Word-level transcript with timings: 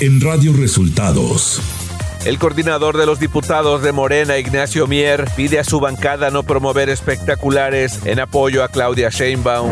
en 0.00 0.18
Radio 0.22 0.54
Resultados. 0.54 1.60
El 2.24 2.38
coordinador 2.38 2.96
de 2.96 3.04
los 3.04 3.20
diputados 3.20 3.82
de 3.82 3.92
Morena, 3.92 4.38
Ignacio 4.38 4.86
Mier, 4.86 5.28
pide 5.36 5.58
a 5.58 5.64
su 5.64 5.78
bancada 5.78 6.30
no 6.30 6.42
promover 6.42 6.88
espectaculares 6.88 8.00
en 8.06 8.18
apoyo 8.18 8.64
a 8.64 8.68
Claudia 8.68 9.10
Sheinbaum. 9.10 9.70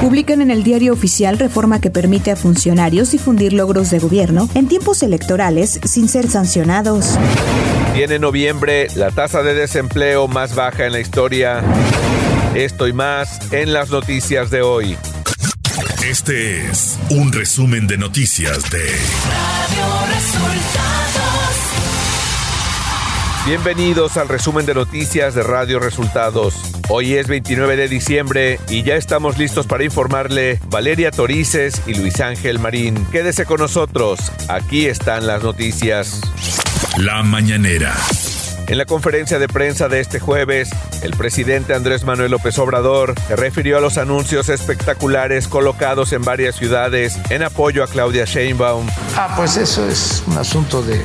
Publican 0.00 0.40
en 0.40 0.50
el 0.50 0.64
diario 0.64 0.92
oficial 0.92 1.38
reforma 1.38 1.80
que 1.80 1.90
permite 1.90 2.32
a 2.32 2.36
funcionarios 2.36 3.12
difundir 3.12 3.52
logros 3.52 3.90
de 3.90 4.00
gobierno 4.00 4.48
en 4.54 4.66
tiempos 4.66 5.04
electorales 5.04 5.78
sin 5.84 6.08
ser 6.08 6.28
sancionados. 6.28 7.16
Tiene 7.94 8.18
noviembre 8.18 8.88
la 8.96 9.12
tasa 9.12 9.44
de 9.44 9.54
desempleo 9.54 10.26
más 10.26 10.56
baja 10.56 10.86
en 10.86 10.92
la 10.92 11.00
historia. 11.00 11.62
Esto 12.56 12.88
y 12.88 12.92
más 12.92 13.52
en 13.52 13.72
las 13.72 13.90
noticias 13.90 14.50
de 14.50 14.62
hoy. 14.62 14.96
Este 16.08 16.66
es 16.66 16.98
un 17.08 17.32
resumen 17.32 17.86
de 17.86 17.96
noticias 17.96 18.70
de 18.70 18.78
Radio 18.78 20.06
Resultados. 20.14 21.56
Bienvenidos 23.46 24.18
al 24.18 24.28
resumen 24.28 24.66
de 24.66 24.74
noticias 24.74 25.34
de 25.34 25.42
Radio 25.42 25.80
Resultados. 25.80 26.56
Hoy 26.90 27.14
es 27.14 27.26
29 27.26 27.76
de 27.76 27.88
diciembre 27.88 28.60
y 28.68 28.82
ya 28.82 28.96
estamos 28.96 29.38
listos 29.38 29.66
para 29.66 29.84
informarle 29.84 30.60
Valeria 30.68 31.10
Torices 31.10 31.80
y 31.86 31.94
Luis 31.94 32.20
Ángel 32.20 32.58
Marín. 32.58 33.06
Quédese 33.06 33.46
con 33.46 33.60
nosotros, 33.60 34.20
aquí 34.48 34.84
están 34.84 35.26
las 35.26 35.42
noticias. 35.42 36.20
La 36.98 37.22
mañanera. 37.22 37.94
En 38.66 38.78
la 38.78 38.86
conferencia 38.86 39.38
de 39.38 39.46
prensa 39.46 39.88
de 39.88 40.00
este 40.00 40.18
jueves, 40.18 40.70
el 41.02 41.12
presidente 41.12 41.74
Andrés 41.74 42.04
Manuel 42.04 42.30
López 42.30 42.58
Obrador 42.58 43.14
se 43.28 43.36
refirió 43.36 43.76
a 43.76 43.80
los 43.80 43.98
anuncios 43.98 44.48
espectaculares 44.48 45.48
colocados 45.48 46.14
en 46.14 46.22
varias 46.22 46.56
ciudades 46.56 47.18
en 47.28 47.42
apoyo 47.42 47.84
a 47.84 47.86
Claudia 47.86 48.24
Sheinbaum. 48.24 48.86
Ah, 49.16 49.34
pues 49.36 49.58
eso 49.58 49.86
es 49.86 50.22
un 50.26 50.38
asunto 50.38 50.82
de, 50.82 51.02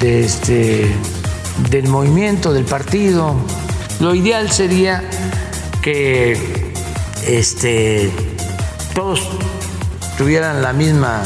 de 0.00 0.24
este, 0.24 0.86
del 1.70 1.88
movimiento, 1.88 2.52
del 2.52 2.64
partido. 2.64 3.36
Lo 3.98 4.14
ideal 4.14 4.50
sería 4.52 5.02
que 5.80 6.72
este, 7.26 8.10
todos 8.94 9.30
tuvieran 10.18 10.60
la 10.60 10.74
misma 10.74 11.22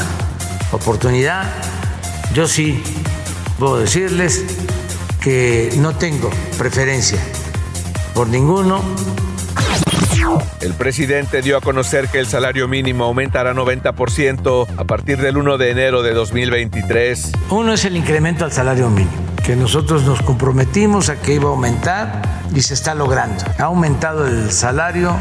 oportunidad. 0.71 1.43
Yo 2.33 2.47
sí 2.47 2.81
puedo 3.59 3.79
decirles 3.79 4.45
que 5.27 5.73
no 5.79 5.93
tengo 5.93 6.29
preferencia 6.57 7.19
por 8.13 8.29
ninguno. 8.29 8.81
El 10.61 10.73
presidente 10.73 11.41
dio 11.41 11.57
a 11.57 11.59
conocer 11.59 12.07
que 12.07 12.19
el 12.19 12.27
salario 12.27 12.69
mínimo 12.69 13.03
aumentará 13.03 13.53
90% 13.53 14.67
a 14.77 14.83
partir 14.85 15.17
del 15.17 15.35
1 15.35 15.57
de 15.57 15.71
enero 15.71 16.01
de 16.01 16.13
2023. 16.13 17.33
Uno 17.49 17.73
es 17.73 17.83
el 17.83 17.97
incremento 17.97 18.45
al 18.45 18.53
salario 18.53 18.89
mínimo, 18.89 19.11
que 19.43 19.57
nosotros 19.57 20.03
nos 20.03 20.21
comprometimos 20.21 21.09
a 21.09 21.17
que 21.17 21.33
iba 21.33 21.49
a 21.49 21.51
aumentar 21.51 22.21
y 22.55 22.61
se 22.61 22.73
está 22.73 22.95
logrando. 22.95 23.43
Ha 23.57 23.63
aumentado 23.63 24.25
el 24.25 24.49
salario 24.49 25.13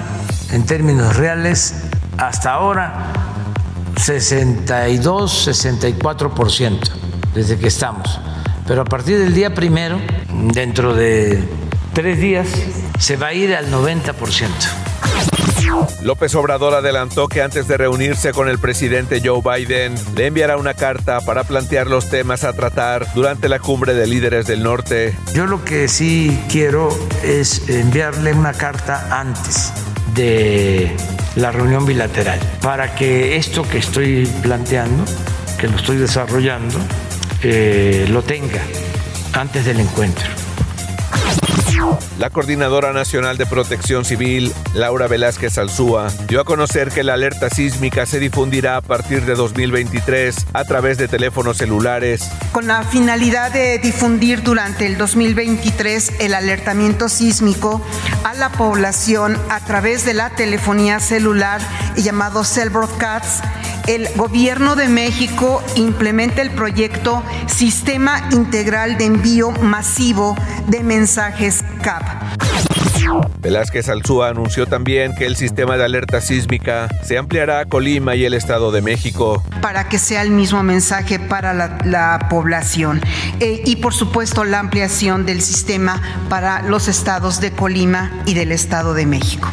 en 0.53 0.65
términos 0.67 1.17
reales 1.17 1.83
hasta 2.17 2.53
ahora 2.53 3.13
62, 3.97 5.49
64% 5.49 6.79
desde 7.35 7.59
que 7.59 7.67
estamos 7.67 8.21
pero 8.67 8.83
a 8.83 8.85
partir 8.85 9.19
del 9.19 9.35
día 9.35 9.55
primero, 9.55 10.01
dentro 10.53 10.95
de 10.95 11.43
tres 11.95 12.19
días, 12.19 12.49
se 12.99 13.17
va 13.17 13.29
a 13.29 13.35
ir 13.35 13.55
al 13.55 13.71
90%. 13.71 14.49
López 16.03 16.35
Obrador 16.35 16.75
adelantó 16.75 17.29
que 17.29 17.43
antes 17.43 17.67
de 17.67 17.77
reunirse 17.77 18.33
con 18.33 18.49
el 18.49 18.59
presidente 18.59 19.21
Joe 19.25 19.41
Biden, 19.43 19.95
le 20.15 20.27
enviará 20.27 20.57
una 20.57 20.75
carta 20.75 21.21
para 21.21 21.45
plantear 21.45 21.87
los 21.87 22.09
temas 22.09 22.45
a 22.45 22.53
tratar 22.53 23.07
durante 23.15 23.49
la 23.49 23.59
cumbre 23.59 23.95
de 23.95 24.07
líderes 24.07 24.47
del 24.47 24.63
norte. 24.63 25.17
Yo 25.35 25.47
lo 25.47 25.65
que 25.65 25.89
sí 25.89 26.39
quiero 26.51 26.89
es 27.23 27.69
enviarle 27.69 28.33
una 28.33 28.53
carta 28.53 29.09
antes 29.11 29.73
de 30.15 30.95
la 31.35 31.53
reunión 31.53 31.85
bilateral, 31.85 32.39
para 32.63 32.95
que 32.95 33.37
esto 33.37 33.63
que 33.63 33.79
estoy 33.79 34.27
planteando, 34.43 35.05
que 35.59 35.69
lo 35.69 35.77
estoy 35.77 35.97
desarrollando, 35.99 36.79
eh, 37.43 38.07
lo 38.11 38.23
tenga 38.23 38.63
antes 39.33 39.65
del 39.65 39.81
encuentro. 39.81 40.29
La 42.19 42.31
Coordinadora 42.31 42.95
Nacional 42.95 43.37
de 43.37 43.45
Protección 43.45 44.07
Civil, 44.07 44.53
Laura 44.73 45.09
Velázquez 45.09 45.59
Alzúa, 45.59 46.09
dio 46.27 46.41
a 46.41 46.45
conocer 46.45 46.91
que 46.91 47.03
la 47.03 47.15
alerta 47.15 47.51
sísmica 47.51 48.07
se 48.07 48.19
difundirá 48.19 48.79
a 48.79 48.81
partir 48.81 49.27
de 49.27 49.35
2023 49.35 50.47
a 50.55 50.65
través 50.65 50.97
de 50.97 51.07
teléfonos 51.07 51.59
celulares. 51.59 52.31
Con 52.53 52.67
la 52.67 52.83
finalidad 52.83 53.53
de 53.53 53.79
difundir 53.79 54.43
durante 54.43 54.87
el 54.87 54.97
2023 54.97 56.21
el 56.21 56.35
alertamiento 56.35 57.11
sísmico 57.11 57.85
a 58.25 58.33
la 58.33 58.51
población 58.51 59.37
a 59.51 59.61
través 59.61 60.07
de 60.07 60.15
la 60.15 60.31
telefonía 60.31 60.99
celular 60.99 61.61
llamado 61.97 62.45
Cell 62.45 62.71
Broadcasts, 62.71 63.43
el 63.87 64.09
Gobierno 64.17 64.77
de 64.77 64.89
México 64.89 65.63
implementa 65.77 66.43
el 66.43 66.51
proyecto 66.51 67.23
Sistema 67.47 68.29
Integral 68.33 68.99
de 68.99 69.05
Envío 69.07 69.51
Masivo 69.53 70.37
de 70.69 70.83
Mensajes 70.83 71.65
CAP. 71.83 72.03
Velázquez 73.41 73.89
Alzúa 73.89 74.29
anunció 74.29 74.67
también 74.67 75.15
que 75.15 75.27
el 75.27 75.37
sistema 75.37 75.77
de 75.77 75.85
alerta 75.85 76.21
sísmica 76.21 76.89
se 77.05 77.17
ampliará 77.17 77.61
a 77.61 77.65
Colima 77.67 78.17
y 78.17 78.25
el 78.25 78.35
Estado 78.35 78.73
de 78.73 78.83
México. 78.83 79.43
Para 79.63 79.89
que 79.89 79.99
sea 79.99 80.23
el 80.23 80.31
mismo 80.31 80.63
mensaje 80.63 81.21
para 81.21 81.55
la, 81.55 82.27
población. 82.29 83.01
Eh, 83.39 83.63
y 83.65 83.77
por 83.77 83.95
supuesto 83.95 84.45
la 84.45 84.59
ampliación 84.59 85.27
del 85.27 85.41
sistema 85.41 86.03
para 86.29 86.63
los 86.63 86.89
estados 86.89 87.41
de 87.41 87.53
Colima 87.53 88.11
y 88.27 88.35
del 88.35 88.51
Estado 88.51 88.95
de 88.95 89.07
México. 89.07 89.49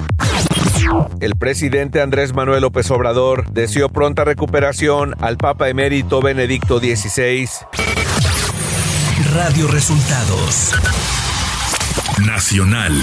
El 1.20 1.36
presidente 1.36 2.02
Andrés 2.02 2.34
Manuel 2.34 2.62
López 2.62 2.90
Obrador 2.92 3.50
deseó 3.52 3.90
pronta 3.90 4.24
recuperación 4.24 5.16
al 5.20 5.38
Papa 5.38 5.70
emérito 5.70 6.22
Benedicto 6.22 6.80
XVI. 6.80 7.48
Radio 9.34 9.68
Resultados 9.68 10.74
Nacional. 12.26 12.94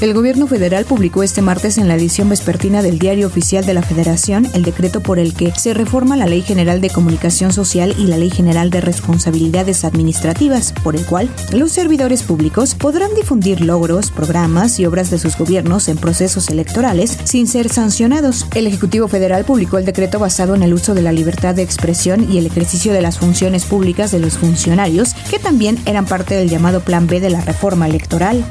El 0.00 0.14
gobierno 0.14 0.46
federal 0.46 0.84
publicó 0.84 1.24
este 1.24 1.42
martes 1.42 1.76
en 1.76 1.88
la 1.88 1.96
edición 1.96 2.28
vespertina 2.28 2.82
del 2.82 3.00
Diario 3.00 3.26
Oficial 3.26 3.66
de 3.66 3.74
la 3.74 3.82
Federación 3.82 4.46
el 4.54 4.62
decreto 4.62 5.00
por 5.00 5.18
el 5.18 5.34
que 5.34 5.52
se 5.56 5.74
reforma 5.74 6.16
la 6.16 6.26
Ley 6.26 6.40
General 6.40 6.80
de 6.80 6.88
Comunicación 6.88 7.52
Social 7.52 7.96
y 7.98 8.06
la 8.06 8.16
Ley 8.16 8.30
General 8.30 8.70
de 8.70 8.80
Responsabilidades 8.80 9.84
Administrativas, 9.84 10.72
por 10.84 10.94
el 10.94 11.04
cual 11.04 11.28
los 11.52 11.72
servidores 11.72 12.22
públicos 12.22 12.76
podrán 12.76 13.12
difundir 13.16 13.60
logros, 13.60 14.12
programas 14.12 14.78
y 14.78 14.86
obras 14.86 15.10
de 15.10 15.18
sus 15.18 15.36
gobiernos 15.36 15.88
en 15.88 15.96
procesos 15.96 16.48
electorales 16.48 17.18
sin 17.24 17.48
ser 17.48 17.68
sancionados. 17.68 18.46
El 18.54 18.68
Ejecutivo 18.68 19.08
Federal 19.08 19.44
publicó 19.44 19.78
el 19.78 19.84
decreto 19.84 20.20
basado 20.20 20.54
en 20.54 20.62
el 20.62 20.74
uso 20.74 20.94
de 20.94 21.02
la 21.02 21.10
libertad 21.10 21.56
de 21.56 21.62
expresión 21.62 22.32
y 22.32 22.38
el 22.38 22.46
ejercicio 22.46 22.92
de 22.92 23.02
las 23.02 23.18
funciones 23.18 23.64
públicas 23.64 24.12
de 24.12 24.20
los 24.20 24.38
funcionarios, 24.38 25.14
que 25.28 25.40
también 25.40 25.76
eran 25.86 26.06
parte 26.06 26.36
del 26.36 26.48
llamado 26.48 26.82
Plan 26.82 27.08
B 27.08 27.18
de 27.18 27.30
la 27.30 27.40
reforma 27.40 27.88
electoral. 27.88 28.44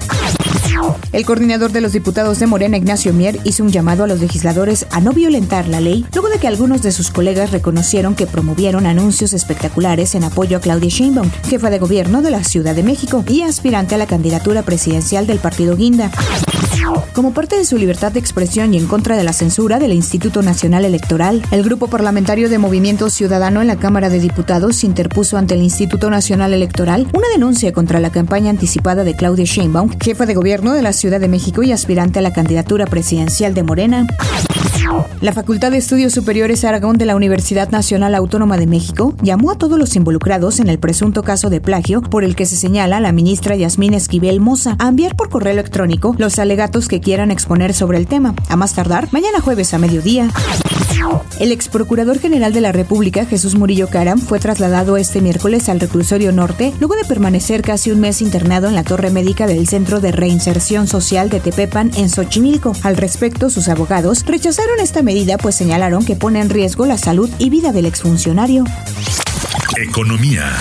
El 1.11 1.25
coordinador 1.25 1.71
de 1.71 1.81
los 1.81 1.93
diputados 1.93 2.39
de 2.39 2.47
Morena, 2.47 2.77
Ignacio 2.77 3.13
Mier, 3.13 3.39
hizo 3.43 3.63
un 3.63 3.71
llamado 3.71 4.03
a 4.03 4.07
los 4.07 4.19
legisladores 4.19 4.85
a 4.91 5.01
no 5.01 5.13
violentar 5.13 5.67
la 5.67 5.81
ley, 5.81 6.05
luego 6.13 6.29
de 6.29 6.39
que 6.39 6.47
algunos 6.47 6.81
de 6.81 6.91
sus 6.91 7.11
colegas 7.11 7.51
reconocieron 7.51 8.15
que 8.15 8.27
promovieron 8.27 8.85
anuncios 8.85 9.33
espectaculares 9.33 10.15
en 10.15 10.23
apoyo 10.23 10.57
a 10.57 10.61
Claudia 10.61 10.89
Sheinbaum, 10.89 11.31
jefa 11.47 11.69
de 11.69 11.79
gobierno 11.79 12.21
de 12.21 12.31
la 12.31 12.43
Ciudad 12.43 12.75
de 12.75 12.83
México 12.83 13.23
y 13.27 13.41
aspirante 13.41 13.95
a 13.95 13.97
la 13.97 14.07
candidatura 14.07 14.63
presidencial 14.63 15.27
del 15.27 15.39
partido 15.39 15.75
Guinda. 15.75 16.11
Como 17.13 17.33
parte 17.33 17.57
de 17.57 17.65
su 17.65 17.77
libertad 17.77 18.11
de 18.11 18.19
expresión 18.19 18.73
y 18.73 18.77
en 18.77 18.87
contra 18.87 19.17
de 19.17 19.23
la 19.23 19.33
censura 19.33 19.79
del 19.79 19.93
Instituto 19.93 20.41
Nacional 20.41 20.85
Electoral, 20.85 21.41
el 21.51 21.63
grupo 21.63 21.87
parlamentario 21.87 22.49
de 22.49 22.57
Movimiento 22.57 23.09
Ciudadano 23.09 23.61
en 23.61 23.67
la 23.67 23.77
Cámara 23.77 24.09
de 24.09 24.19
Diputados 24.19 24.83
interpuso 24.83 25.37
ante 25.37 25.55
el 25.55 25.63
Instituto 25.63 26.09
Nacional 26.09 26.53
Electoral 26.53 27.07
una 27.13 27.27
denuncia 27.33 27.73
contra 27.73 27.99
la 27.99 28.11
campaña 28.11 28.49
anticipada 28.49 29.03
de 29.03 29.15
Claudia 29.15 29.45
Sheinbaum, 29.45 29.91
jefa 29.99 30.25
de 30.25 30.35
gobierno 30.35 30.73
de 30.73 30.81
la 30.81 30.93
Ciudad 30.93 31.19
de 31.19 31.27
México 31.27 31.63
y 31.63 31.71
aspirante 31.71 32.19
a 32.19 32.21
la 32.21 32.33
candidatura 32.33 32.85
presidencial 32.85 33.53
de 33.53 33.63
Morena. 33.63 34.07
La 35.21 35.33
Facultad 35.33 35.71
de 35.71 35.77
Estudios 35.77 36.13
Superiores 36.13 36.63
Aragón 36.63 36.97
de 36.97 37.05
la 37.05 37.15
Universidad 37.15 37.69
Nacional 37.69 38.15
Autónoma 38.15 38.57
de 38.57 38.67
México 38.67 39.15
llamó 39.21 39.51
a 39.51 39.57
todos 39.57 39.79
los 39.79 39.95
involucrados 39.95 40.59
en 40.59 40.69
el 40.69 40.79
presunto 40.79 41.23
caso 41.23 41.49
de 41.49 41.61
plagio 41.61 42.01
por 42.01 42.23
el 42.23 42.35
que 42.35 42.45
se 42.45 42.55
señala 42.55 42.97
a 42.97 43.01
la 43.01 43.11
ministra 43.11 43.55
Yasmín 43.55 43.93
Esquivel 43.93 44.39
Moza 44.39 44.75
a 44.79 44.87
enviar 44.87 45.15
por 45.15 45.29
correo 45.29 45.53
electrónico 45.53 46.15
los 46.17 46.39
alegatos 46.39 46.87
que 46.87 47.01
quieran 47.01 47.31
exponer 47.31 47.73
sobre 47.73 47.97
el 47.97 48.07
tema, 48.07 48.35
a 48.49 48.55
más 48.55 48.73
tardar 48.73 49.09
mañana 49.11 49.41
jueves 49.41 49.73
a 49.73 49.79
mediodía. 49.79 50.29
El 51.39 51.51
ex 51.51 51.67
procurador 51.67 52.19
general 52.19 52.53
de 52.53 52.61
la 52.61 52.71
República, 52.71 53.25
Jesús 53.25 53.55
Murillo 53.55 53.87
Caram, 53.87 54.19
fue 54.19 54.39
trasladado 54.39 54.97
este 54.97 55.21
miércoles 55.21 55.69
al 55.69 55.79
reclusorio 55.79 56.31
norte 56.31 56.73
luego 56.79 56.95
de 56.95 57.05
permanecer 57.05 57.61
casi 57.61 57.91
un 57.91 57.99
mes 57.99 58.21
internado 58.21 58.67
en 58.67 58.75
la 58.75 58.83
torre 58.83 59.11
médica 59.11 59.45
del 59.45 59.67
Centro 59.67 59.99
de 59.99 60.11
Reinserción 60.11 60.87
Social 60.87 61.29
de 61.29 61.39
Tepepan 61.39 61.91
en 61.95 62.09
Xochimilco. 62.09 62.73
Al 62.83 62.97
respecto, 62.97 63.49
sus 63.49 63.69
abogados 63.69 64.25
rechazaron 64.25 64.76
esta 64.79 65.01
medida 65.01 65.37
pues 65.37 65.55
señalaron 65.55 66.05
que 66.05 66.15
pone 66.15 66.39
en 66.41 66.49
riesgo 66.49 66.85
la 66.85 66.97
salud 66.97 67.29
y 67.39 67.49
vida 67.49 67.71
del 67.71 67.85
exfuncionario. 67.85 68.63
Economía. 69.77 70.53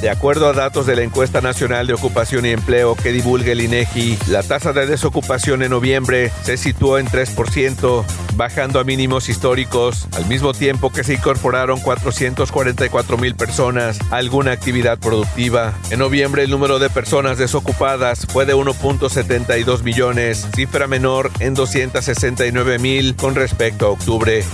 De 0.00 0.10
acuerdo 0.10 0.48
a 0.48 0.52
datos 0.52 0.86
de 0.86 0.94
la 0.94 1.02
encuesta 1.02 1.40
nacional 1.40 1.88
de 1.88 1.94
ocupación 1.94 2.46
y 2.46 2.50
empleo 2.50 2.94
que 2.94 3.10
divulga 3.10 3.50
el 3.50 3.60
INEGI, 3.60 4.16
la 4.28 4.44
tasa 4.44 4.72
de 4.72 4.86
desocupación 4.86 5.64
en 5.64 5.70
noviembre 5.70 6.30
se 6.42 6.56
situó 6.56 6.98
en 6.98 7.08
3%, 7.08 8.04
bajando 8.36 8.78
a 8.78 8.84
mínimos 8.84 9.28
históricos, 9.28 10.06
al 10.16 10.26
mismo 10.26 10.54
tiempo 10.54 10.90
que 10.90 11.02
se 11.02 11.14
incorporaron 11.14 11.80
444 11.80 13.18
mil 13.18 13.34
personas 13.34 13.98
a 14.12 14.16
alguna 14.18 14.52
actividad 14.52 14.98
productiva. 14.98 15.74
En 15.90 15.98
noviembre 15.98 16.44
el 16.44 16.50
número 16.50 16.78
de 16.78 16.90
personas 16.90 17.36
desocupadas 17.36 18.24
fue 18.26 18.46
de 18.46 18.54
1.72 18.54 19.82
millones, 19.82 20.46
cifra 20.54 20.86
menor 20.86 21.32
en 21.40 21.54
269 21.54 22.78
mil 22.78 23.16
con 23.16 23.34
respecto 23.34 23.86
a 23.86 23.90
octubre. 23.90 24.44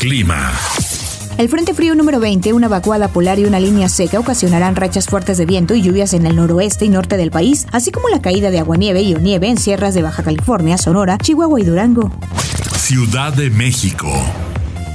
Clima. 0.00 0.52
El 1.42 1.48
Frente 1.48 1.74
Frío 1.74 1.96
número 1.96 2.20
20, 2.20 2.52
una 2.52 2.68
vacuada 2.68 3.08
polar 3.08 3.40
y 3.40 3.44
una 3.46 3.58
línea 3.58 3.88
seca 3.88 4.20
ocasionarán 4.20 4.76
rachas 4.76 5.08
fuertes 5.08 5.38
de 5.38 5.44
viento 5.44 5.74
y 5.74 5.82
lluvias 5.82 6.14
en 6.14 6.24
el 6.24 6.36
noroeste 6.36 6.84
y 6.84 6.88
norte 6.88 7.16
del 7.16 7.32
país, 7.32 7.66
así 7.72 7.90
como 7.90 8.08
la 8.10 8.22
caída 8.22 8.52
de 8.52 8.60
aguanieve 8.60 9.02
y 9.02 9.16
nieve 9.16 9.48
en 9.48 9.58
sierras 9.58 9.92
de 9.94 10.02
Baja 10.02 10.22
California, 10.22 10.78
Sonora, 10.78 11.18
Chihuahua 11.18 11.60
y 11.60 11.64
Durango. 11.64 12.12
Ciudad 12.76 13.32
de 13.32 13.50
México. 13.50 14.08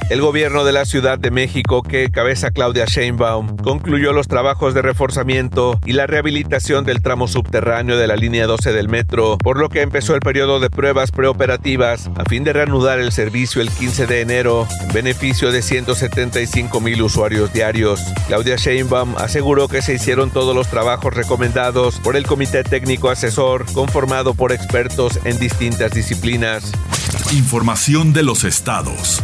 El 0.09 0.21
gobierno 0.21 0.63
de 0.63 0.71
la 0.71 0.86
Ciudad 0.86 1.19
de 1.19 1.31
México, 1.31 1.83
que 1.83 2.09
cabeza 2.09 2.51
Claudia 2.51 2.86
Sheinbaum, 2.86 3.57
concluyó 3.57 4.13
los 4.13 4.30
trabajos 4.30 4.74
de 4.74 4.81
reforzamiento 4.81 5.77
y 5.86 5.92
la 5.92 6.07
rehabilitación 6.07 6.86
del 6.86 7.01
tramo 7.01 7.27
subterráneo 7.27 7.98
de 7.98 8.07
la 8.07 8.15
línea 8.15 8.48
12 8.48 8.71
del 8.71 8.88
metro, 8.88 9.38
por 9.38 9.59
lo 9.59 9.68
que 9.68 9.81
empezó 9.81 10.15
el 10.15 10.21
periodo 10.21 10.62
de 10.62 10.69
pruebas 10.69 11.12
preoperativas 11.12 12.09
a 12.15 12.24
fin 12.24 12.45
de 12.45 12.54
reanudar 12.54 13.00
el 13.00 13.12
servicio 13.12 13.62
el 13.62 13.69
15 13.69 14.07
de 14.07 14.21
enero 14.21 14.65
en 14.81 14.94
beneficio 14.94 15.51
de 15.51 15.62
175 15.62 16.80
mil 16.80 17.01
usuarios 17.01 17.51
diarios. 17.51 18.00
Claudia 18.27 18.56
Sheinbaum 18.56 19.18
aseguró 19.18 19.68
que 19.68 19.81
se 19.81 19.95
hicieron 19.95 20.31
todos 20.31 20.56
los 20.56 20.69
trabajos 20.69 21.13
recomendados 21.15 22.00
por 22.00 22.15
el 22.15 22.25
Comité 22.25 22.63
Técnico 22.63 23.09
Asesor, 23.09 23.65
conformado 23.74 24.36
por 24.36 24.54
expertos 24.54 25.19
en 25.25 25.38
distintas 25.38 25.92
disciplinas. 25.92 26.71
Información 27.33 28.13
de 28.13 28.24
los 28.24 28.45
estados. 28.45 29.21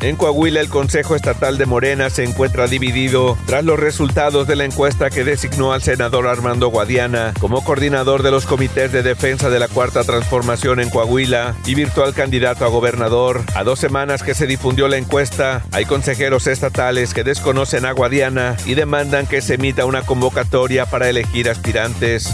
En 0.00 0.14
Coahuila, 0.14 0.60
el 0.60 0.68
Consejo 0.68 1.16
Estatal 1.16 1.58
de 1.58 1.66
Morena 1.66 2.08
se 2.08 2.22
encuentra 2.22 2.68
dividido 2.68 3.36
tras 3.46 3.64
los 3.64 3.80
resultados 3.80 4.46
de 4.46 4.54
la 4.54 4.64
encuesta 4.64 5.10
que 5.10 5.24
designó 5.24 5.72
al 5.72 5.82
senador 5.82 6.28
Armando 6.28 6.68
Guadiana 6.68 7.34
como 7.40 7.64
coordinador 7.64 8.22
de 8.22 8.30
los 8.30 8.46
comités 8.46 8.92
de 8.92 9.02
defensa 9.02 9.50
de 9.50 9.58
la 9.58 9.66
Cuarta 9.66 10.04
Transformación 10.04 10.78
en 10.78 10.90
Coahuila 10.90 11.56
y 11.66 11.74
virtual 11.74 12.14
candidato 12.14 12.64
a 12.64 12.68
gobernador. 12.68 13.42
A 13.56 13.64
dos 13.64 13.80
semanas 13.80 14.22
que 14.22 14.34
se 14.34 14.46
difundió 14.46 14.86
la 14.86 14.98
encuesta, 14.98 15.64
hay 15.72 15.84
consejeros 15.84 16.46
estatales 16.46 17.12
que 17.12 17.24
desconocen 17.24 17.84
a 17.84 17.92
Guadiana 17.92 18.56
y 18.66 18.74
demandan 18.74 19.26
que 19.26 19.40
se 19.40 19.54
emita 19.54 19.84
una 19.84 20.02
convocatoria 20.02 20.86
para 20.86 21.08
elegir 21.08 21.50
aspirantes. 21.50 22.32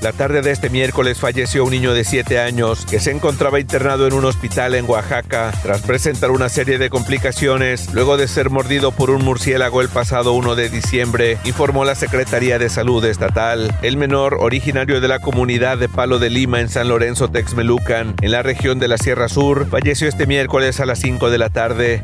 La 0.00 0.12
tarde 0.12 0.42
de 0.42 0.50
este 0.50 0.68
miércoles 0.68 1.20
falleció 1.20 1.64
un 1.64 1.70
niño 1.70 1.94
de 1.94 2.04
7 2.04 2.40
años 2.40 2.84
que 2.86 2.98
se 2.98 3.12
encontraba 3.12 3.60
internado 3.60 4.06
en 4.06 4.12
un 4.12 4.24
hospital 4.24 4.74
en 4.74 4.88
Oaxaca 4.88 5.52
tras 5.62 5.82
presentar 5.82 6.30
una 6.30 6.48
serie 6.48 6.78
de 6.78 6.90
complicaciones 6.90 7.92
luego 7.92 8.16
de 8.16 8.26
ser 8.26 8.50
mordido 8.50 8.90
por 8.90 9.10
un 9.10 9.24
murciélago 9.24 9.80
el 9.80 9.88
pasado 9.88 10.32
1 10.32 10.56
de 10.56 10.68
diciembre, 10.68 11.38
informó 11.44 11.84
la 11.84 11.94
Secretaría 11.94 12.58
de 12.58 12.68
Salud 12.68 13.04
Estatal. 13.04 13.72
El 13.82 13.96
menor, 13.96 14.38
originario 14.40 15.00
de 15.00 15.08
la 15.08 15.20
comunidad 15.20 15.78
de 15.78 15.88
Palo 15.88 16.18
de 16.18 16.30
Lima 16.30 16.60
en 16.60 16.68
San 16.68 16.88
Lorenzo 16.88 17.28
Texmelucan, 17.28 18.14
en 18.20 18.30
la 18.32 18.42
región 18.42 18.78
de 18.78 18.88
la 18.88 18.98
Sierra 18.98 19.28
Sur, 19.28 19.68
falleció 19.68 20.08
este 20.08 20.26
miércoles 20.26 20.80
a 20.80 20.86
las 20.86 20.98
5 20.98 21.30
de 21.30 21.38
la 21.38 21.50
tarde. 21.50 22.02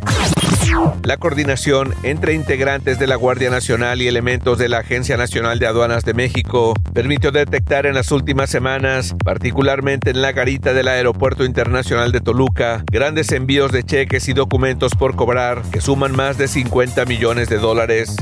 La 1.02 1.16
coordinación 1.16 1.94
entre 2.02 2.34
integrantes 2.34 2.98
de 2.98 3.06
la 3.06 3.16
Guardia 3.16 3.50
Nacional 3.50 4.02
y 4.02 4.08
elementos 4.08 4.58
de 4.58 4.68
la 4.68 4.78
Agencia 4.78 5.16
Nacional 5.16 5.58
de 5.58 5.66
Aduanas 5.66 6.04
de 6.04 6.14
México 6.14 6.74
permitió 6.92 7.30
detectar 7.30 7.86
en 7.86 7.94
las 7.94 8.12
últimas 8.12 8.50
semanas, 8.50 9.14
particularmente 9.24 10.10
en 10.10 10.20
la 10.20 10.32
garita 10.32 10.74
del 10.74 10.88
Aeropuerto 10.88 11.44
Internacional 11.44 12.12
de 12.12 12.20
Toluca, 12.20 12.84
grandes 12.90 13.32
envíos 13.32 13.72
de 13.72 13.82
cheques 13.82 14.28
y 14.28 14.34
documentos 14.34 14.92
por 14.94 15.16
cobrar 15.16 15.62
que 15.72 15.80
suman 15.80 16.14
más 16.14 16.36
de 16.36 16.48
50 16.48 17.04
millones 17.06 17.48
de 17.48 17.58
dólares. 17.58 18.16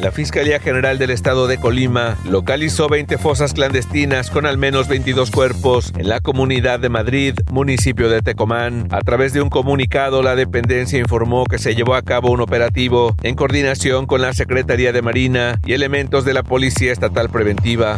La 0.00 0.10
Fiscalía 0.10 0.60
General 0.60 0.98
del 0.98 1.10
Estado 1.10 1.46
de 1.46 1.58
Colima 1.58 2.16
localizó 2.24 2.88
20 2.88 3.18
fosas 3.18 3.52
clandestinas 3.52 4.30
con 4.30 4.46
al 4.46 4.58
menos 4.58 4.88
22 4.88 5.30
cuerpos 5.30 5.92
en 5.96 6.08
la 6.08 6.20
comunidad 6.20 6.80
de 6.80 6.88
Madrid, 6.88 7.34
municipio 7.50 8.08
de 8.08 8.22
Tecomán. 8.22 8.88
A 8.90 9.00
través 9.00 9.32
de 9.32 9.42
un 9.42 9.50
comunicado, 9.50 10.22
la 10.22 10.36
dependencia 10.36 10.98
informó 10.98 11.44
que 11.44 11.58
se 11.58 11.74
llevó 11.74 11.94
a 11.94 12.02
cabo 12.02 12.30
un 12.30 12.40
operativo 12.40 13.14
en 13.22 13.34
coordinación 13.34 14.06
con 14.06 14.22
la 14.22 14.32
Secretaría 14.32 14.92
de 14.92 15.02
Marina 15.02 15.58
y 15.66 15.74
elementos 15.74 16.24
de 16.24 16.34
la 16.34 16.42
Policía 16.42 16.92
Estatal 16.92 17.28
Preventiva. 17.28 17.96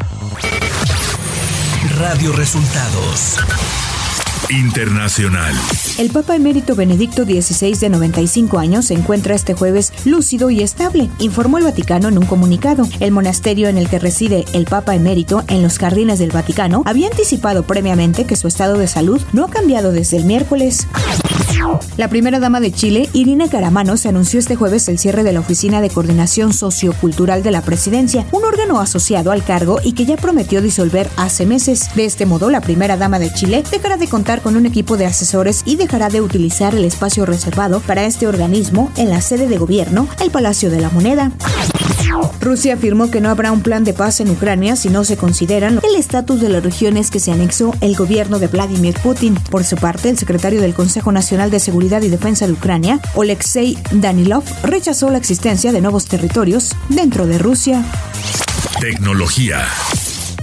Radio 1.99 2.32
Resultados. 2.32 3.38
Internacional. 4.52 5.54
El 5.96 6.10
Papa 6.10 6.37
emérito 6.37 6.75
Benedicto 6.75 7.25
XVI 7.25 7.75
de 7.75 7.88
95 7.88 8.58
años 8.58 8.87
se 8.87 8.94
encuentra 8.94 9.34
este 9.34 9.54
jueves 9.54 9.94
lúcido 10.04 10.50
y 10.50 10.62
estable, 10.62 11.08
informó 11.20 11.56
el 11.56 11.64
Vaticano 11.64 12.08
en 12.08 12.19
un 12.19 12.26
comunicado. 12.26 12.87
El 13.00 13.12
monasterio 13.12 13.69
en 13.69 13.78
el 13.78 13.88
que 13.88 13.99
reside 13.99 14.44
el 14.52 14.66
Papa 14.66 14.94
emérito 14.94 15.43
en 15.49 15.62
los 15.62 15.78
jardines 15.78 16.19
del 16.19 16.32
Vaticano 16.32 16.82
había 16.84 17.08
anticipado 17.08 17.62
previamente 17.62 18.26
que 18.26 18.37
su 18.37 18.46
estado 18.46 18.76
de 18.76 18.88
salud 18.88 19.22
no 19.32 19.46
ha 19.46 19.49
cambiado 19.49 19.90
desde 19.90 20.19
el 20.19 20.25
miércoles. 20.25 20.87
La 21.96 22.08
primera 22.08 22.40
dama 22.40 22.60
de 22.60 22.72
Chile, 22.72 23.08
Irina 23.12 23.49
Caramanos, 23.49 24.06
anunció 24.06 24.38
este 24.38 24.56
jueves 24.56 24.88
el 24.88 24.99
cierre 24.99 25.22
de 25.22 25.32
la 25.32 25.40
Oficina 25.40 25.81
de 25.81 25.90
Coordinación 25.90 26.52
Sociocultural 26.52 27.43
de 27.43 27.50
la 27.50 27.62
Presidencia, 27.62 28.26
un 28.32 28.44
órgano 28.44 28.81
asociado 28.81 29.31
al 29.31 29.44
cargo 29.44 29.78
y 29.82 29.93
que 29.93 30.04
ya 30.04 30.16
prometió 30.16 30.62
disolver 30.62 31.08
hace 31.16 31.46
meses. 31.46 31.94
De 31.94 32.04
este 32.04 32.26
modo, 32.26 32.50
la 32.50 32.60
primera 32.60 32.96
dama 32.96 33.19
de 33.19 33.32
Chile 33.32 33.62
dejará 33.70 33.96
de 33.96 34.08
contar 34.08 34.43
con 34.43 34.56
un 34.56 34.66
equipo 34.66 34.96
de 34.96 35.06
asesores 35.06 35.62
y 35.64 35.76
dejará 35.76 36.08
de 36.08 36.20
utilizar 36.20 36.75
el 36.75 36.84
espacio 36.84 37.26
reservado 37.26 37.81
para 37.81 38.04
este 38.04 38.26
organismo 38.26 38.90
en 38.96 39.10
la 39.10 39.20
sede 39.20 39.49
de 39.49 39.58
gobierno, 39.58 40.08
el 40.22 40.31
Palacio 40.31 40.70
de 40.70 40.81
la 40.81 40.90
Moneda. 40.90 41.32
Rusia 42.40 42.75
afirmó 42.75 43.11
que 43.11 43.20
no 43.20 43.31
habrá 43.31 43.52
un 43.52 43.62
plan 43.62 43.84
de 43.84 43.94
paz 43.94 44.20
en 44.20 44.31
Ucrania 44.31 44.76
si 44.76 44.88
no 44.88 45.05
se 45.05 45.17
consideran 45.17 45.81
el 45.82 45.96
estatus 45.96 46.40
de 46.40 46.49
las 46.49 46.62
regiones 46.62 47.11
que 47.11 47.20
se 47.20 47.32
anexó 47.32 47.75
el 47.81 47.96
gobierno 47.96 48.38
de 48.38 48.49
Vladimir 48.49 48.94
Putin. 49.02 49.34
Por 49.50 49.64
su 49.64 49.76
parte, 49.76 50.11
el 50.11 50.19
secretario 50.19 50.61
del 50.61 50.75
Consejo 50.75 51.12
Nacional 51.12 51.50
de 51.50 51.61
Seguridad 51.61 52.02
y 52.02 52.09
Defensa 52.09 52.47
de 52.47 52.52
Ucrania, 52.52 53.00
Oleksiy 53.14 53.78
Danilov, 53.92 54.45
rechazó 54.62 55.11
la 55.11 55.18
existencia 55.18 55.73
de 55.73 55.80
nuevos 55.80 56.07
territorios 56.07 56.75
dentro 56.88 57.26
de 57.26 57.38
Rusia. 57.38 57.85
Tecnología. 58.80 59.66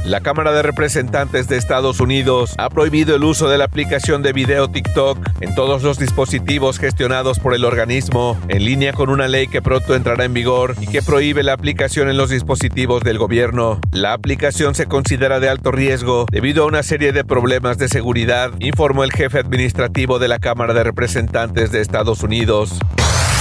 La 0.05 0.21
Cámara 0.21 0.51
de 0.53 0.61
Representantes 0.63 1.47
de 1.47 1.57
Estados 1.57 1.99
Unidos 1.99 2.55
ha 2.57 2.69
prohibido 2.69 3.15
el 3.15 3.23
uso 3.23 3.49
de 3.49 3.57
la 3.57 3.65
aplicación 3.65 4.23
de 4.23 4.33
video 4.33 4.69
TikTok 4.69 5.19
en 5.41 5.53
todos 5.55 5.83
los 5.83 5.99
dispositivos 5.99 6.79
gestionados 6.79 7.39
por 7.39 7.53
el 7.53 7.65
organismo, 7.65 8.39
en 8.47 8.65
línea 8.65 8.93
con 8.93 9.09
una 9.09 9.27
ley 9.27 9.47
que 9.47 9.61
pronto 9.61 9.95
entrará 9.95 10.23
en 10.23 10.33
vigor 10.33 10.75
y 10.79 10.87
que 10.87 11.01
prohíbe 11.01 11.43
la 11.43 11.53
aplicación 11.53 12.09
en 12.09 12.17
los 12.17 12.29
dispositivos 12.29 13.03
del 13.03 13.17
gobierno. 13.17 13.79
La 13.91 14.13
aplicación 14.13 14.73
se 14.73 14.87
considera 14.87 15.39
de 15.39 15.49
alto 15.49 15.71
riesgo 15.71 16.25
debido 16.31 16.63
a 16.63 16.67
una 16.67 16.81
serie 16.81 17.11
de 17.11 17.23
problemas 17.23 17.77
de 17.77 17.89
seguridad, 17.89 18.51
informó 18.59 19.03
el 19.03 19.11
jefe 19.11 19.39
administrativo 19.39 20.17
de 20.17 20.29
la 20.29 20.39
Cámara 20.39 20.73
de 20.73 20.83
Representantes 20.83 21.71
de 21.71 21.81
Estados 21.81 22.23
Unidos. 22.23 22.79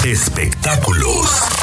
Espectáculos. 0.04 1.57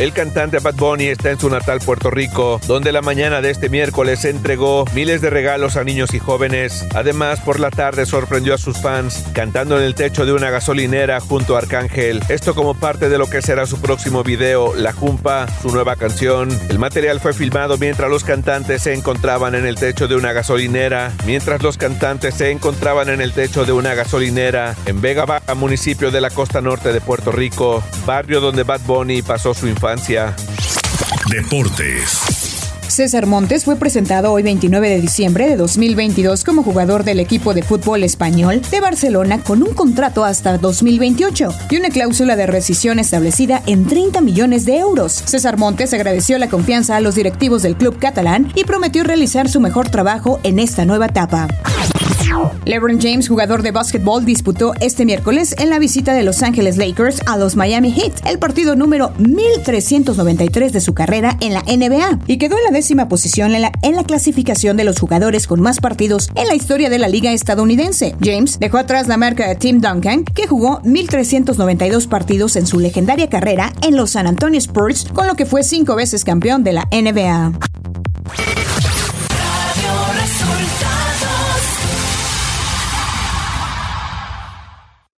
El 0.00 0.14
cantante 0.14 0.60
Bad 0.60 0.76
Bunny 0.76 1.08
está 1.08 1.30
en 1.30 1.38
su 1.38 1.50
natal 1.50 1.78
Puerto 1.84 2.10
Rico, 2.10 2.58
donde 2.66 2.90
la 2.90 3.02
mañana 3.02 3.42
de 3.42 3.50
este 3.50 3.68
miércoles 3.68 4.24
entregó 4.24 4.86
miles 4.94 5.20
de 5.20 5.28
regalos 5.28 5.76
a 5.76 5.84
niños 5.84 6.14
y 6.14 6.18
jóvenes. 6.18 6.86
Además, 6.94 7.40
por 7.40 7.60
la 7.60 7.68
tarde 7.68 8.06
sorprendió 8.06 8.54
a 8.54 8.58
sus 8.58 8.78
fans 8.78 9.22
cantando 9.34 9.76
en 9.76 9.84
el 9.84 9.94
techo 9.94 10.24
de 10.24 10.32
una 10.32 10.48
gasolinera 10.48 11.20
junto 11.20 11.54
a 11.54 11.58
Arcángel. 11.58 12.22
Esto 12.30 12.54
como 12.54 12.72
parte 12.72 13.10
de 13.10 13.18
lo 13.18 13.28
que 13.28 13.42
será 13.42 13.66
su 13.66 13.78
próximo 13.78 14.24
video, 14.24 14.74
La 14.74 14.94
Jumpa, 14.94 15.46
su 15.60 15.68
nueva 15.68 15.96
canción. 15.96 16.48
El 16.70 16.78
material 16.78 17.20
fue 17.20 17.34
filmado 17.34 17.76
mientras 17.76 18.08
los 18.08 18.24
cantantes 18.24 18.84
se 18.84 18.94
encontraban 18.94 19.54
en 19.54 19.66
el 19.66 19.74
techo 19.74 20.08
de 20.08 20.16
una 20.16 20.32
gasolinera. 20.32 21.12
Mientras 21.26 21.62
los 21.62 21.76
cantantes 21.76 22.36
se 22.36 22.50
encontraban 22.50 23.10
en 23.10 23.20
el 23.20 23.34
techo 23.34 23.66
de 23.66 23.72
una 23.72 23.92
gasolinera 23.92 24.74
en 24.86 25.02
Vega 25.02 25.26
Baja, 25.26 25.54
municipio 25.54 26.10
de 26.10 26.22
la 26.22 26.30
costa 26.30 26.62
norte 26.62 26.90
de 26.90 27.02
Puerto 27.02 27.32
Rico, 27.32 27.84
barrio 28.06 28.40
donde 28.40 28.62
Bad 28.62 28.80
Bunny 28.86 29.20
pasó 29.20 29.52
su 29.52 29.66
Deportes. 31.30 32.29
César 32.90 33.26
Montes 33.26 33.64
fue 33.64 33.76
presentado 33.76 34.32
hoy 34.32 34.42
29 34.42 34.88
de 34.88 35.00
diciembre 35.00 35.48
de 35.48 35.56
2022 35.56 36.42
como 36.42 36.64
jugador 36.64 37.04
del 37.04 37.20
equipo 37.20 37.54
de 37.54 37.62
fútbol 37.62 38.02
español 38.02 38.60
de 38.68 38.80
Barcelona 38.80 39.40
con 39.42 39.62
un 39.62 39.74
contrato 39.74 40.24
hasta 40.24 40.58
2028 40.58 41.54
y 41.70 41.76
una 41.76 41.90
cláusula 41.90 42.34
de 42.34 42.48
rescisión 42.48 42.98
establecida 42.98 43.62
en 43.66 43.86
30 43.86 44.20
millones 44.22 44.66
de 44.66 44.78
euros. 44.78 45.12
César 45.12 45.56
Montes 45.56 45.94
agradeció 45.94 46.36
la 46.38 46.48
confianza 46.48 46.96
a 46.96 47.00
los 47.00 47.14
directivos 47.14 47.62
del 47.62 47.76
club 47.76 47.96
catalán 47.98 48.52
y 48.56 48.64
prometió 48.64 49.04
realizar 49.04 49.48
su 49.48 49.60
mejor 49.60 49.88
trabajo 49.88 50.40
en 50.42 50.58
esta 50.58 50.84
nueva 50.84 51.06
etapa. 51.06 51.46
LeBron 52.64 53.00
James, 53.00 53.28
jugador 53.28 53.62
de 53.62 53.72
básquetbol, 53.72 54.24
disputó 54.24 54.72
este 54.80 55.04
miércoles 55.04 55.54
en 55.58 55.70
la 55.70 55.78
visita 55.78 56.14
de 56.14 56.22
Los 56.22 56.42
Ángeles 56.42 56.76
Lakers 56.76 57.20
a 57.26 57.36
los 57.36 57.56
Miami 57.56 57.92
Heat, 57.92 58.26
el 58.26 58.38
partido 58.38 58.76
número 58.76 59.12
1393 59.18 60.72
de 60.72 60.80
su 60.80 60.94
carrera 60.94 61.36
en 61.40 61.54
la 61.54 61.62
NBA, 61.62 62.20
y 62.26 62.38
quedó 62.38 62.56
en 62.58 62.64
la 62.64 62.70
posición 63.08 63.54
en 63.54 63.62
la, 63.62 63.72
en 63.82 63.96
la 63.96 64.04
clasificación 64.04 64.76
de 64.76 64.84
los 64.84 64.98
jugadores 64.98 65.46
con 65.46 65.60
más 65.60 65.80
partidos 65.80 66.28
en 66.34 66.46
la 66.46 66.54
historia 66.54 66.90
de 66.90 66.98
la 66.98 67.08
liga 67.08 67.32
estadounidense. 67.32 68.14
James 68.22 68.58
dejó 68.58 68.78
atrás 68.78 69.08
la 69.08 69.16
marca 69.16 69.48
de 69.48 69.54
Tim 69.54 69.80
Duncan, 69.80 70.24
que 70.24 70.46
jugó 70.46 70.80
1392 70.84 72.06
partidos 72.06 72.56
en 72.56 72.66
su 72.66 72.78
legendaria 72.80 73.28
carrera 73.28 73.72
en 73.82 73.96
los 73.96 74.12
San 74.12 74.26
Antonio 74.26 74.58
Spurs, 74.58 75.06
con 75.12 75.26
lo 75.26 75.34
que 75.34 75.46
fue 75.46 75.62
cinco 75.62 75.94
veces 75.96 76.24
campeón 76.24 76.64
de 76.64 76.72
la 76.72 76.88
NBA. 76.90 77.52